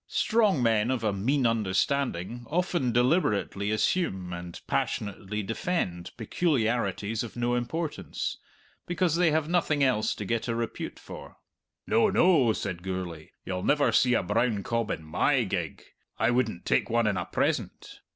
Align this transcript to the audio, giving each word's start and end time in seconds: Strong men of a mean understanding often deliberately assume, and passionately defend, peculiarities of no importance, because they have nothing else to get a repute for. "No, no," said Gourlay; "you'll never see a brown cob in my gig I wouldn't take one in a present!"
Strong 0.07 0.63
men 0.63 0.89
of 0.89 1.03
a 1.03 1.13
mean 1.13 1.45
understanding 1.45 2.43
often 2.49 2.91
deliberately 2.91 3.69
assume, 3.69 4.33
and 4.33 4.59
passionately 4.65 5.43
defend, 5.43 6.09
peculiarities 6.17 7.21
of 7.21 7.35
no 7.35 7.53
importance, 7.53 8.39
because 8.87 9.15
they 9.15 9.29
have 9.29 9.47
nothing 9.47 9.83
else 9.83 10.15
to 10.15 10.25
get 10.25 10.47
a 10.47 10.55
repute 10.55 10.97
for. 10.97 11.37
"No, 11.85 12.09
no," 12.09 12.51
said 12.51 12.81
Gourlay; 12.81 13.29
"you'll 13.45 13.61
never 13.61 13.91
see 13.91 14.15
a 14.15 14.23
brown 14.23 14.63
cob 14.63 14.89
in 14.89 15.03
my 15.03 15.43
gig 15.43 15.83
I 16.17 16.31
wouldn't 16.31 16.65
take 16.65 16.89
one 16.89 17.05
in 17.05 17.15
a 17.15 17.25
present!" 17.27 17.99